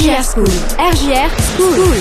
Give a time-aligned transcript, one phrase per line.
[0.00, 0.48] RGR School.
[0.78, 1.96] RGR School.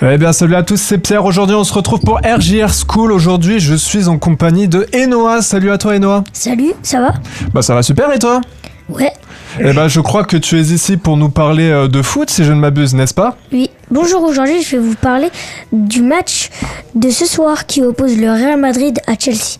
[0.00, 1.24] Eh bien, salut à tous, c'est Pierre.
[1.24, 3.10] Aujourd'hui, on se retrouve pour RJR School.
[3.10, 5.42] Aujourd'hui, je suis en compagnie de Enoa.
[5.42, 6.22] Salut à toi, Enoa.
[6.32, 7.14] Salut, ça va?
[7.52, 8.40] Bah, ça va super, et toi?
[8.88, 9.12] Ouais.
[9.58, 12.44] Eh ben, je crois que tu es ici pour nous parler euh, de foot, si
[12.44, 13.36] je ne m'abuse, n'est-ce pas?
[13.52, 13.70] Oui.
[13.90, 15.28] Bonjour, aujourd'hui je vais vous parler
[15.70, 16.48] du match
[16.94, 19.58] de ce soir qui oppose le Real Madrid à Chelsea.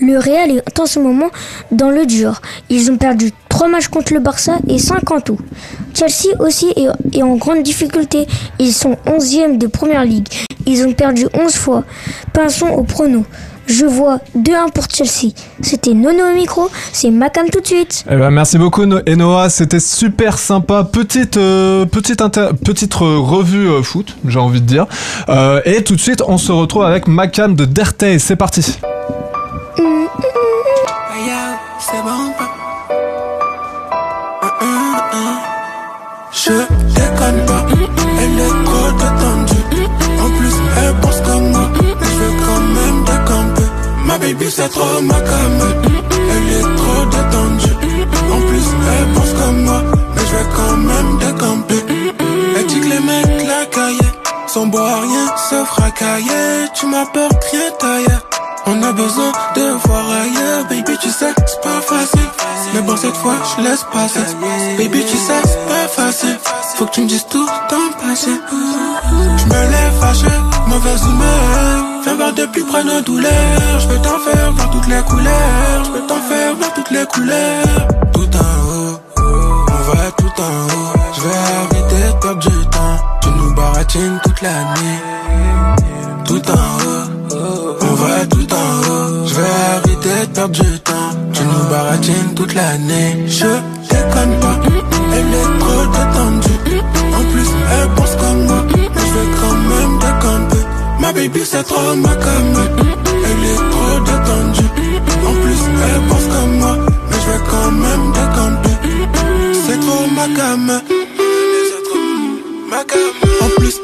[0.00, 1.28] Le Real est en ce moment
[1.70, 2.40] dans le dur.
[2.70, 5.38] Ils ont perdu 3 matchs contre le Barça et 5 en tout.
[5.94, 8.26] Chelsea aussi est, en grande difficulté.
[8.58, 10.28] Ils sont 11e de Première Ligue.
[10.66, 11.84] Ils ont perdu 11 fois.
[12.32, 13.24] Passons au prono.
[13.68, 15.32] Je vois 2-1 pour Chelsea.
[15.60, 18.04] C'était Nono au micro, c'est Macam tout de suite.
[18.08, 19.48] Eh ben, merci beaucoup, No- Enoa.
[19.48, 20.84] C'était super sympa.
[20.84, 24.86] Petite, euh, petite, inter- petite euh, revue euh, foot, j'ai envie de dire.
[25.64, 28.20] Et tout de suite, on se retrouve avec Macam de Dertey.
[28.20, 28.78] C'est parti.
[31.88, 32.50] C'est bon pas.
[34.42, 35.36] Hum, hum, hum.
[36.32, 36.56] Je
[36.96, 37.64] déconne pas,
[38.20, 39.64] elle est trop détendue.
[40.20, 41.70] En plus, elle pense comme moi,
[42.00, 43.68] mais je vais quand même décamper.
[44.04, 45.58] Ma baby, c'est trop ma cam.
[46.32, 47.76] Elle est trop détendue.
[48.34, 49.82] En plus, elle pense comme moi,
[50.14, 51.82] mais je vais quand même décamper.
[52.56, 54.14] Elle dit que les mecs la caillaient,
[54.48, 56.68] sans boire rien, se fracailler.
[56.74, 58.22] Tu m'apportes rien d'ailleurs.
[58.68, 62.28] On a besoin de voir ailleurs, baby, tu sais, c'est pas facile.
[62.74, 64.20] Mais bon, cette fois, je laisse passer.
[64.76, 66.36] Baby, tu sais, c'est pas facile.
[66.74, 68.30] Faut que tu me dises tout ton passé.
[69.38, 70.26] Je me lève fâché,
[70.66, 72.02] mauvaise humeur.
[72.02, 73.80] Viens voir de plus près nos douleurs.
[73.80, 75.84] Je peux t'en faire voir toutes les couleurs.
[75.84, 77.88] Je peux t'en faire voir toutes les couleurs.
[78.12, 80.92] Tout en haut, on va tout en haut.
[81.14, 82.98] Je vais arrêter de perdre du temps.
[83.22, 85.00] Tu nous baratines toute la nuit.
[86.24, 88.35] Tout en haut, on va tout
[89.36, 91.12] vais arrêter de perdre du temps.
[91.32, 93.24] Tu nous baratines toute l'année.
[93.26, 93.50] Je
[93.90, 94.58] déconne pas,
[95.16, 96.80] elle est trop détendue.
[97.18, 98.62] En plus, elle pense comme moi,
[98.94, 100.64] mais je vais quand même décamper.
[101.00, 102.54] Ma baby, c'est trop ma cam.
[103.28, 104.70] Elle est trop détendue.
[105.28, 106.76] En plus, elle pense comme moi,
[107.10, 108.76] mais je vais quand même décamper.
[109.66, 110.80] C'est trop ma trop
[112.70, 113.10] ma cam.
[113.42, 113.80] En plus,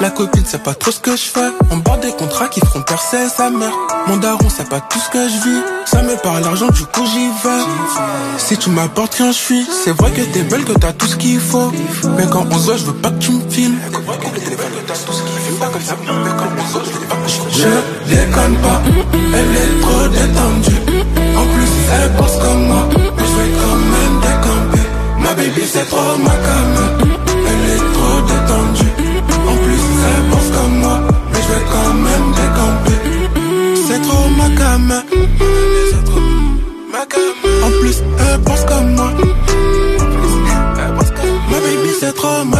[0.00, 1.50] La copine sait pas trop ce que je fais.
[1.70, 3.70] On bord des contrats qui feront percer sa mère.
[4.08, 5.62] Mon daron sait pas tout ce que je vis.
[5.84, 7.62] Ça me parle l'argent, du coup j'y vais.
[8.38, 9.64] Si tu m'apportes rien, je suis.
[9.84, 11.70] C'est vrai que t'es belle, que t'as tout ce qu'il faut.
[12.16, 13.78] Mais quand on se voit, je veux pas que tu me filmes.
[17.52, 18.82] Je déconne pas,
[19.14, 20.80] elle est trop détendue.
[21.36, 21.70] En plus,
[22.02, 24.88] elle pense comme moi, mais je vais quand même décamper.
[25.20, 26.74] Ma baby, c'est trop ma cam.
[27.46, 28.89] Elle est trop détendue.
[30.52, 31.00] Pense moi,
[31.32, 32.98] mais je vais quand même décamper.
[33.86, 34.92] C'est trop ma cam.
[37.64, 39.10] En plus, elle pense comme moi.
[41.50, 42.59] Ma baby, c'est trop ma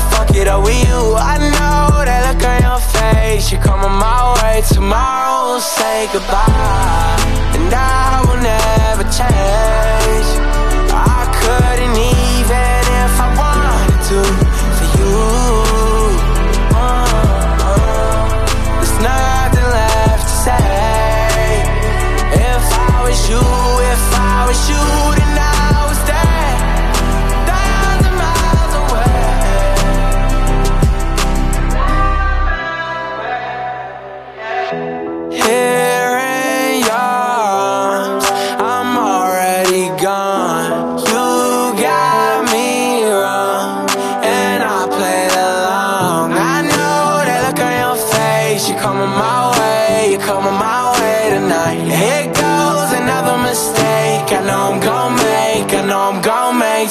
[0.31, 1.15] get up with you.
[1.15, 3.51] I know that look on your face.
[3.51, 7.17] You're coming my way tomorrow we'll Say goodbye.
[7.57, 10.29] And I will never change.
[10.91, 14.19] I couldn't even if I wanted to
[14.77, 15.15] For you.
[16.75, 17.05] Uh,
[17.67, 18.25] uh,
[18.79, 20.65] There's nothing left to say.
[22.51, 23.43] If I was you,
[23.93, 24.83] if I was you
[25.19, 25.60] tonight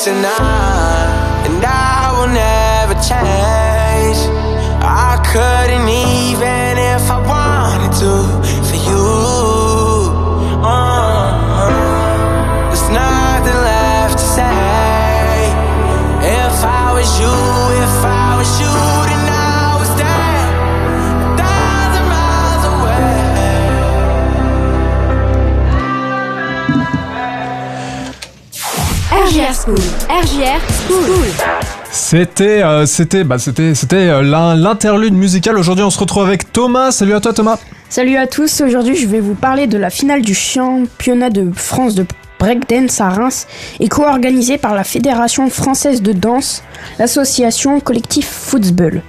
[0.00, 0.79] tonight.
[29.50, 31.26] RGR School.
[31.90, 35.58] C'était, euh, c'était, bah, c'était, c'était euh, l'in- l'interlude musical.
[35.58, 36.92] Aujourd'hui, on se retrouve avec Thomas.
[36.92, 37.58] Salut à toi, Thomas.
[37.88, 41.96] Salut à tous, aujourd'hui je vais vous parler de la finale du championnat de France
[41.96, 42.06] de
[42.38, 43.48] breakdance à Reims
[43.80, 46.62] et co-organisée par la Fédération française de danse,
[47.00, 49.02] l'association collectif Football.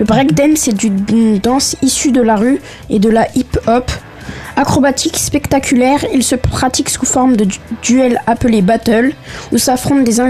[0.00, 2.58] Le breakdance est une danse issue de la rue
[2.90, 3.92] et de la hip-hop.
[4.56, 9.12] Acrobatique, spectaculaire, il se pratique sous forme de du- duel appelé battle,
[9.52, 10.20] où s'affrontent des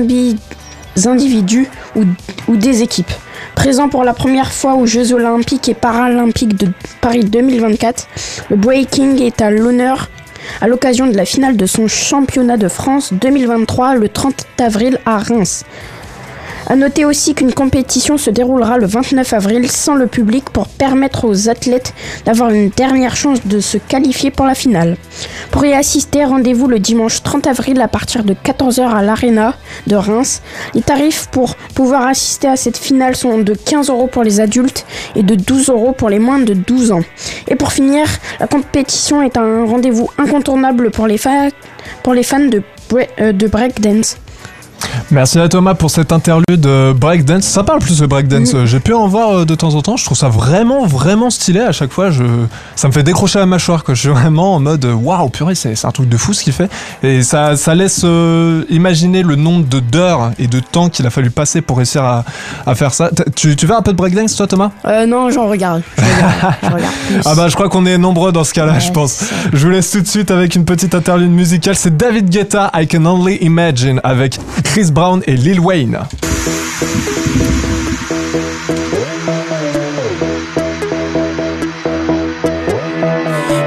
[1.07, 2.05] individus ou,
[2.49, 3.11] ou des équipes.
[3.55, 6.69] Présent pour la première fois aux Jeux Olympiques et Paralympiques de
[7.01, 8.09] Paris 2024,
[8.51, 10.09] le breaking est à l'honneur
[10.61, 15.19] à l'occasion de la finale de son championnat de France 2023 le 30 avril à
[15.19, 15.65] Reims.
[16.67, 21.27] A noter aussi qu'une compétition se déroulera le 29 avril sans le public pour permettre
[21.27, 21.93] aux athlètes
[22.25, 24.97] d'avoir une dernière chance de se qualifier pour la finale.
[25.51, 29.55] Pour y assister, rendez-vous le dimanche 30 avril à partir de 14h à l'Arena
[29.87, 30.41] de Reims.
[30.75, 34.87] Les tarifs pour pouvoir assister à cette finale sont de 15 euros pour les adultes
[35.17, 37.03] et de 12 euros pour les moins de 12 ans.
[37.47, 38.07] Et pour finir,
[38.41, 41.51] la compétition est un rendez-vous incontournable pour les, fans
[42.05, 42.63] de,
[43.21, 44.17] euh, de breakdance.
[45.11, 46.67] Merci à Thomas pour cette interlude
[46.97, 47.45] breakdance.
[47.45, 48.55] Ça parle plus de breakdance.
[48.55, 49.97] Euh, J'ai pu en voir euh, de temps en temps.
[49.97, 52.11] Je trouve ça vraiment, vraiment stylé à chaque fois.
[52.11, 52.25] Je...
[52.77, 53.85] Ça me fait décrocher la mâchoire.
[53.85, 53.95] Quoi.
[53.95, 56.71] Je suis vraiment en mode waouh, purée, c'est un truc de fou ce qu'il fait.
[57.03, 61.31] Et ça, ça laisse euh, imaginer le nombre d'heures et de temps qu'il a fallu
[61.31, 62.25] passer pour réussir à,
[62.67, 63.11] à faire ça.
[63.37, 64.71] Tu, tu fais un peu de breakdance, toi, Thomas?
[64.87, 65.83] Euh, non, j'en regarde.
[65.99, 67.21] Je regarde, je regarde plus.
[67.25, 69.25] Ah bah, je crois qu'on est nombreux dans ce cas-là, Ouais, je pense.
[69.53, 71.77] Je vous laisse tout de suite avec une petite interlude musicale.
[71.77, 74.39] C'est David Guetta, I Can Only Imagine, avec
[74.75, 75.97] Chris Brown et Lil Wayne.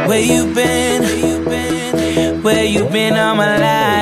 [0.05, 2.43] Where you been?
[2.43, 3.96] Where you been all my life?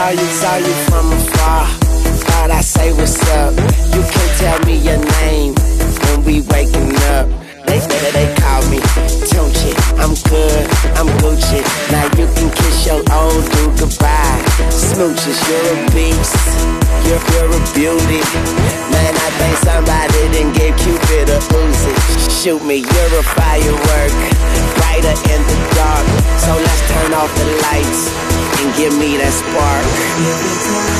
[0.00, 1.66] Saw you, saw you, from afar.
[2.24, 3.52] Thought I say what's up.
[3.92, 5.52] You can't tell me your name
[6.02, 7.28] when we waking up.
[7.66, 8.78] They they, they call me
[9.30, 9.72] Tunchi.
[10.00, 10.64] I'm good,
[10.96, 11.60] I'm Gucci.
[11.92, 14.40] Now you can kiss your old dude goodbye.
[14.72, 16.79] Smooches, you're a beast.
[17.10, 18.22] You're, you're a beauty.
[18.94, 21.90] Man, I think somebody didn't give Cupid a Uzi.
[22.30, 24.14] Shoot me, you're a firework.
[24.78, 26.06] Brighter in the dark.
[26.38, 28.14] So let's turn off the lights
[28.62, 30.99] and give me that spark.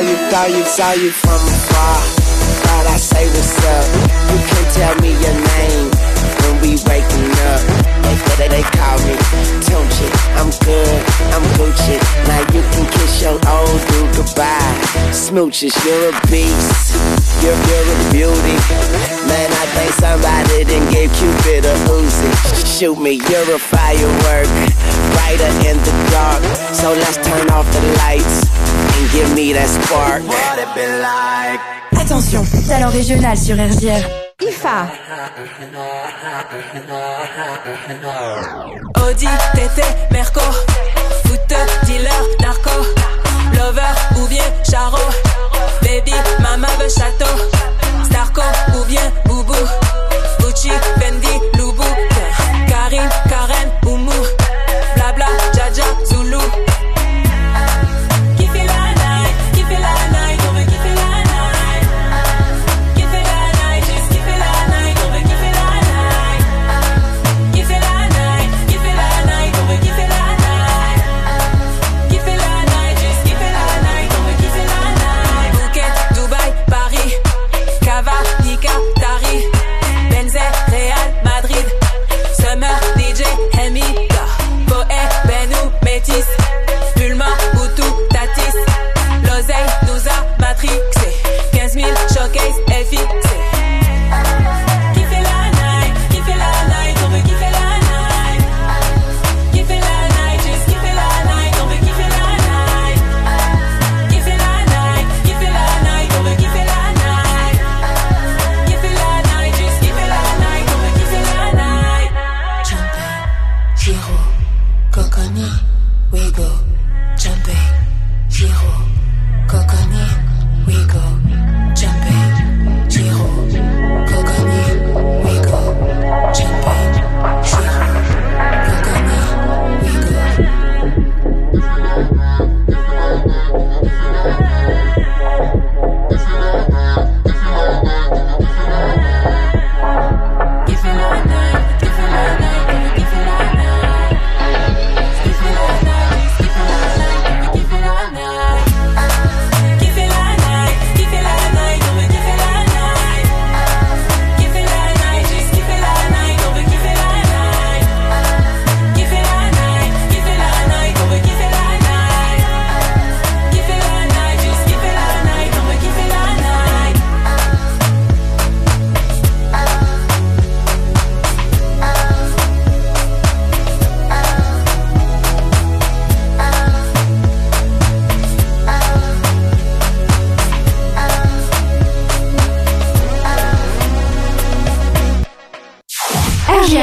[0.00, 1.96] You, saw you, saw you from afar.
[2.62, 3.86] Thought I say what's up.
[4.30, 5.90] You can tell me your name
[6.40, 7.97] when we waking up.
[8.38, 9.18] They, call me
[9.66, 10.06] Tunchi.
[10.38, 11.02] I'm good,
[11.34, 11.98] I'm Gucci.
[12.30, 14.78] Now you can kiss your old dude goodbye.
[15.10, 16.94] Smooches, you're a beast.
[17.42, 18.54] You're, you're a beauty.
[19.26, 22.30] Man, I think somebody done gave Cupid a Uzi.
[22.78, 24.46] Shoot me, you're a firework.
[25.18, 26.42] Brighter in the dark.
[26.72, 30.22] So let's turn off the lights and give me that spark.
[30.22, 31.77] What it been like?
[32.10, 34.00] Attention, talent régional sur RGR.
[34.40, 34.88] IFA.
[39.04, 40.40] Audi, TT, Merco,
[41.26, 42.08] foot, dealer,
[42.40, 42.70] narco,
[43.52, 43.82] lover
[44.16, 44.96] ou bien charo,
[45.82, 47.26] baby, mama veut château,
[48.06, 48.40] Starco
[48.74, 49.52] ou bien boubou,
[50.40, 51.84] Gucci, Fendi, Loubou,
[52.68, 53.10] Karine,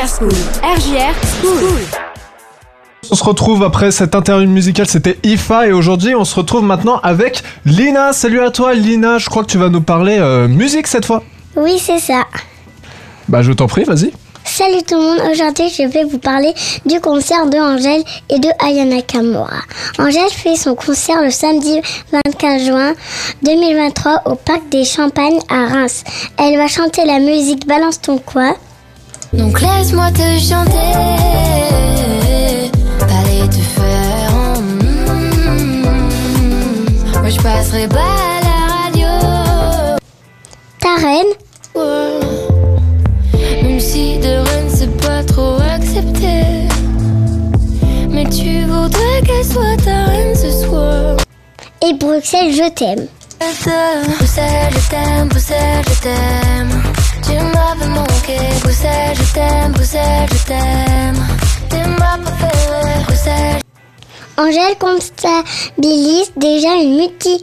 [0.06, 1.80] RGR School.
[3.10, 7.00] On se retrouve après cette interview musicale, c'était IFA et aujourd'hui on se retrouve maintenant
[7.02, 8.14] avec Lina.
[8.14, 11.24] Salut à toi Lina, je crois que tu vas nous parler euh, musique cette fois.
[11.56, 12.22] Oui, c'est ça.
[13.28, 14.12] Bah je t'en prie, vas-y.
[14.44, 16.54] Salut tout le monde, aujourd'hui je vais vous parler
[16.86, 19.58] du concert de Angèle et de Ayana Kamura.
[19.98, 21.82] Angèle fait son concert le samedi
[22.12, 22.94] 25 juin
[23.42, 26.04] 2023 au Parc des Champagnes à Reims.
[26.38, 28.56] Elle va chanter la musique Balance ton quoi.
[29.34, 30.94] Donc laisse-moi te chanter,
[33.00, 34.32] parler te faire.
[34.62, 35.82] mm,
[37.22, 39.08] Moi je passerai pas à la radio.
[40.80, 41.34] Ta reine,
[41.76, 42.20] Ouais.
[43.64, 46.68] Même si de Rennes c'est pas trop accepté.
[48.10, 51.18] Mais tu voudrais qu'elle soit ta reine ce soir.
[51.86, 53.08] et Bruxelles, je t'aime.
[54.18, 56.82] Bruxelles, je t'aime, Bruxelles, je t'aime.
[57.24, 57.65] Tu m'avais
[58.26, 61.16] manqué, Bruxelles, je t'aime, Bruxelles, je t'aime.
[61.70, 63.62] T'es ma préférée, Bruxelles.
[64.38, 67.40] Angèle comptabilise déjà une multitude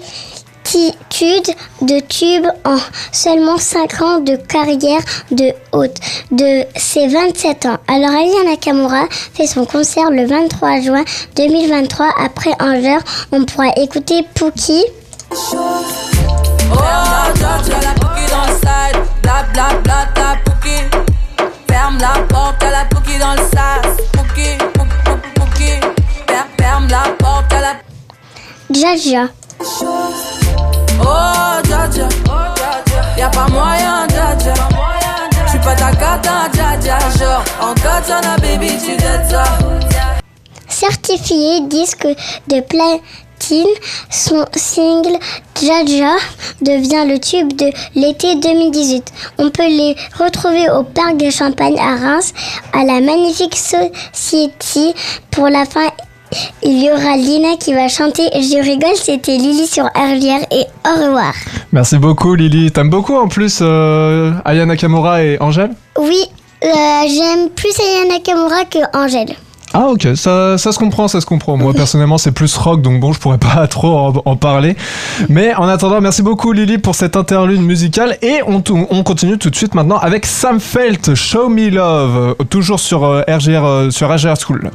[1.83, 2.77] de tubes en
[3.13, 5.97] seulement 5 ans de carrière de haute
[6.31, 7.79] de ses 27 ans.
[7.89, 11.05] Alors Aya Nakamura fait son concert le 23 juin
[11.37, 13.05] 2023 après Angers.
[13.33, 14.85] On pourra écouter Pookie.
[15.31, 15.83] Oh,
[20.63, 20.91] Pookie.
[21.69, 23.97] Ferme la porte, à la Pookie dans le sas.
[24.13, 24.59] Pookie,
[25.35, 25.81] Pookie.
[26.29, 27.73] Fer- Ferme la porte, à la.
[28.71, 29.29] Jaja.
[31.01, 32.09] Oh, Georgia.
[33.17, 34.55] Y'a pas moyen, Jaja.
[35.47, 36.99] J'suis pas ta cata, Jaja.
[37.19, 39.45] Genre, en katana, baby, tu dettes ça.
[40.69, 42.07] Certifié disque
[42.49, 43.01] de platine
[44.11, 45.19] Son single
[45.61, 46.17] Jaja
[46.61, 49.13] devient le tube de l'été 2018.
[49.39, 52.33] On peut les retrouver au Parc de Champagne à Reims,
[52.73, 54.95] à la magnifique Society.
[55.31, 55.89] Pour la fin,
[56.63, 61.05] il y aura Lina qui va chanter Je rigole, c'était Lily sur RGR et au
[61.07, 61.33] revoir.
[61.73, 62.71] Merci beaucoup Lily.
[62.71, 65.71] T'aimes beaucoup en plus euh, Aya Nakamura et Angèle?
[65.99, 66.25] Oui,
[66.65, 66.69] euh,
[67.09, 69.37] j'aime plus Aya Nakamura que Angèle.
[69.75, 71.57] Ah ok, ça, ça se comprend, ça se comprend.
[71.57, 74.77] Moi personnellement c'est plus rock, donc bon je pourrais pas trop en, parler.
[75.29, 79.51] Mais en attendant, merci beaucoup Lily pour cette interlude musicale et on, on continue tout
[79.51, 83.91] de suite maintenant avec Sam Felt, Show Me Love, euh, toujours sur euh, RGR, euh,
[83.91, 84.71] sur RGR School.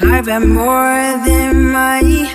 [0.00, 2.26] I've more than my.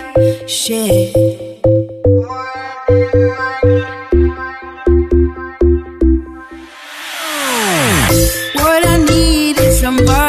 [10.00, 10.29] Somebody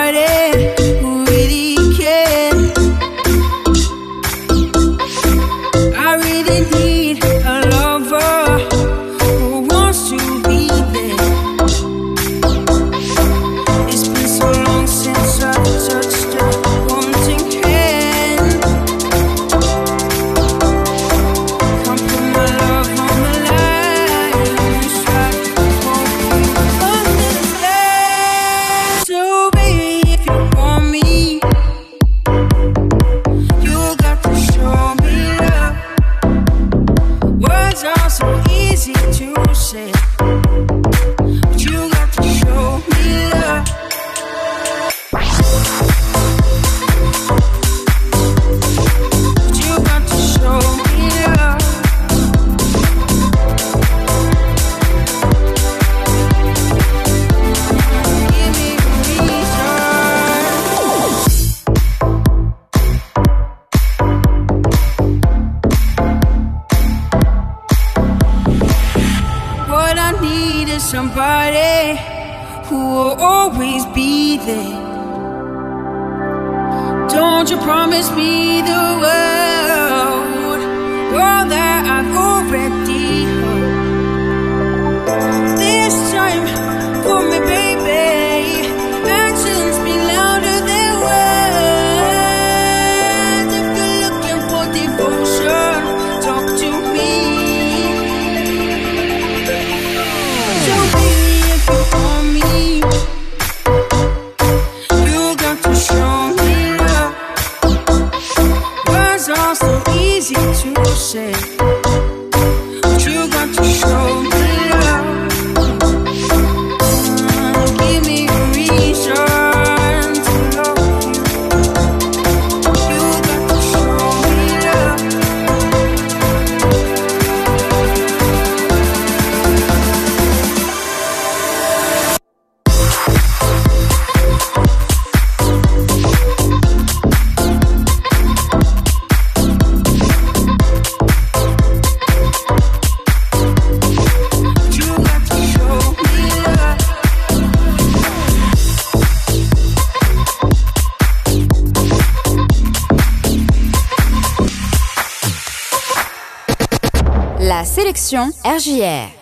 [158.10, 159.12] RJR.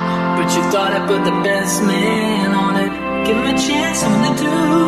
[0.00, 2.88] But you thought I put the best man on it.
[3.26, 4.86] Give him a chance, something to do.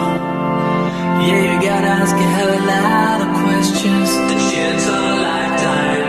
[1.29, 4.09] Yeah, you gotta ask a hell of a lot of questions.
[4.33, 6.09] The chance of a lifetime.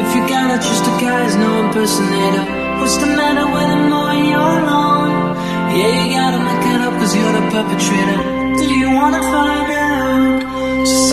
[0.00, 2.44] If you gotta trust a guy who's no impersonator,
[2.80, 5.36] what's the matter with him knowing you're alone?
[5.76, 8.20] Yeah, you gotta make it up cause you're the perpetrator.
[8.56, 10.86] Do you wanna find out?
[10.88, 11.12] Just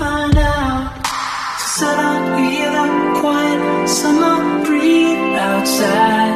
[0.00, 1.06] find out.
[1.76, 6.29] Set out, we look quiet, summer breeze outside.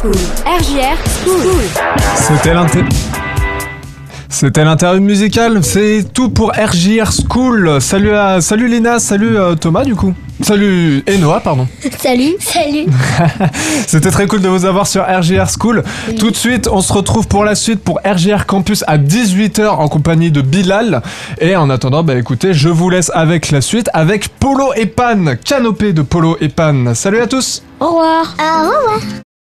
[0.00, 0.12] School.
[0.46, 1.62] RGR School.
[2.14, 2.84] C'était l'inter...
[4.28, 7.80] C'était l'interview musicale, c'est tout pour RJR School.
[7.80, 10.14] Salut à, salut Léna, salut euh, Thomas du coup.
[10.40, 11.66] Salut et Noah, pardon.
[11.98, 12.36] Salut.
[12.38, 12.86] Salut.
[13.88, 15.82] C'était très cool de vous avoir sur RGR School.
[16.20, 19.88] Tout de suite, on se retrouve pour la suite pour RGR Campus à 18h en
[19.88, 21.02] compagnie de Bilal.
[21.40, 25.34] Et en attendant, bah écoutez, je vous laisse avec la suite avec Polo et Pan,
[25.44, 26.94] canopée de Polo et Pan.
[26.94, 28.36] Salut à tous Au revoir.
[28.38, 29.00] Au revoir.